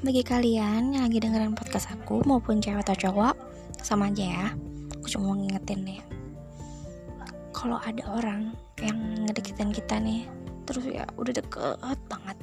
bagi 0.00 0.24
kalian 0.24 0.96
yang 0.96 1.04
lagi 1.04 1.20
dengerin 1.20 1.52
podcast 1.52 1.92
aku 1.92 2.24
maupun 2.24 2.56
cewek 2.56 2.80
atau 2.88 2.96
cowok 2.96 3.36
sama 3.84 4.08
aja 4.08 4.24
ya. 4.24 4.46
Aku 4.96 5.06
cuma 5.12 5.32
mau 5.32 5.36
ngingetin 5.36 5.84
nih. 5.84 6.00
Kalau 7.52 7.76
ada 7.76 8.00
orang 8.08 8.56
yang 8.80 8.96
ngedeketin 9.28 9.76
kita 9.76 10.00
nih 10.00 10.24
terus 10.64 10.86
ya 10.86 11.02
udah 11.18 11.34
deket 11.34 11.98
banget 12.06 12.38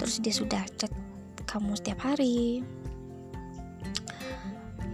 terus 0.00 0.16
dia 0.16 0.32
sudah 0.32 0.64
chat 0.80 0.88
kamu 1.44 1.76
setiap 1.76 2.08
hari 2.08 2.64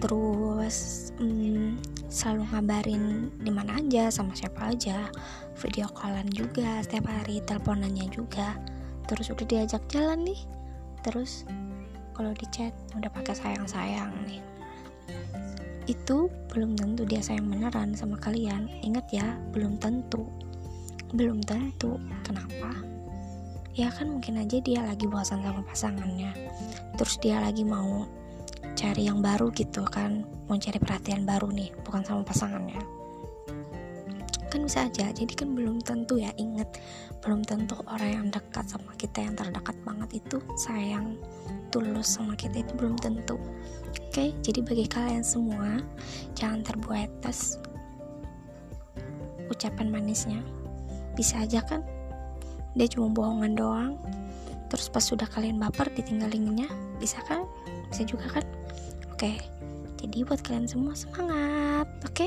terus 0.03 1.09
hmm, 1.23 1.79
selalu 2.11 2.43
ngabarin 2.51 3.31
di 3.39 3.55
mana 3.55 3.79
aja 3.79 4.11
sama 4.11 4.35
siapa 4.35 4.75
aja 4.75 5.07
video 5.63 5.87
callan 5.95 6.27
juga 6.35 6.83
setiap 6.83 7.07
hari 7.07 7.39
teleponannya 7.47 8.11
juga 8.11 8.59
terus 9.07 9.31
udah 9.31 9.47
diajak 9.47 9.87
jalan 9.87 10.27
nih 10.27 10.43
terus 11.07 11.47
kalau 12.13 12.33
di 12.37 12.47
chat 12.53 12.73
udah 12.97 13.09
pakai 13.09 13.35
sayang-sayang 13.35 14.13
nih. 14.29 14.41
Itu 15.91 16.31
belum 16.53 16.79
tentu 16.79 17.03
dia 17.03 17.19
sayang 17.19 17.51
beneran 17.51 17.97
sama 17.99 18.15
kalian. 18.21 18.71
Ingat 18.87 19.07
ya 19.11 19.35
belum 19.51 19.81
tentu. 19.83 20.29
Belum 21.11 21.43
tentu. 21.43 21.99
Kenapa? 22.23 22.71
Ya 23.73 23.89
kan 23.89 24.13
mungkin 24.13 24.37
aja 24.37 24.61
dia 24.61 24.85
lagi 24.85 25.09
bosan 25.09 25.41
sama 25.43 25.65
pasangannya. 25.65 26.31
Terus 27.01 27.17
dia 27.19 27.41
lagi 27.41 27.65
mau 27.65 28.05
cari 28.77 29.09
yang 29.09 29.25
baru 29.25 29.49
gitu 29.57 29.83
kan. 29.89 30.23
Mau 30.47 30.61
cari 30.61 30.79
perhatian 30.79 31.25
baru 31.25 31.49
nih 31.51 31.73
bukan 31.83 32.05
sama 32.05 32.23
pasangannya. 32.23 32.79
Kan 34.53 34.69
bisa 34.69 34.87
aja. 34.87 35.09
Jadi 35.11 35.33
kan 35.33 35.57
belum 35.57 35.81
tentu 35.81 36.21
ya. 36.21 36.31
Inget 36.37 36.79
belum 37.23 37.47
tentu 37.47 37.79
orang 37.87 38.11
yang 38.11 38.27
dekat 38.29 38.67
sama 38.67 38.91
kita 38.99 39.23
yang 39.23 39.39
terdekat 39.39 39.79
banget 39.87 40.19
itu 40.19 40.43
sayang 40.59 41.15
tulus 41.71 42.19
sama 42.19 42.35
kita 42.35 42.67
itu 42.67 42.73
belum 42.75 42.99
tentu. 42.99 43.39
Oke 44.11 44.35
jadi 44.43 44.61
bagi 44.61 44.87
kalian 44.91 45.23
semua 45.23 45.81
jangan 46.35 46.67
terbuat 46.67 47.09
atas 47.23 47.63
ucapan 49.49 49.89
manisnya. 49.89 50.43
Bisa 51.15 51.47
aja 51.47 51.63
kan? 51.63 51.81
Dia 52.75 52.89
cuma 52.91 53.13
bohongan 53.13 53.55
doang. 53.55 53.95
Terus 54.69 54.89
pas 54.89 55.05
sudah 55.05 55.29
kalian 55.29 55.61
baper 55.61 55.93
ditinggalinnya 55.95 56.67
bisa 56.99 57.23
kan? 57.25 57.47
Bisa 57.89 58.03
juga 58.05 58.27
kan? 58.29 58.45
Oke 59.15 59.39
jadi 60.03 60.27
buat 60.27 60.43
kalian 60.43 60.67
semua 60.67 60.99
semangat 60.99 61.87
oke 62.03 62.27